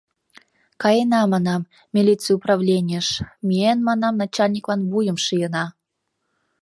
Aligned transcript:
Каена, 0.81 1.21
манам, 1.33 1.61
милиций 1.95 2.35
управленийыш; 2.39 3.07
миен, 3.47 3.79
манам, 3.87 4.13
начальниклан 4.21 4.81
вуйым 4.91 5.17
шийына... 5.25 5.65